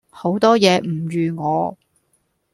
[0.09, 1.77] 好多野唔預我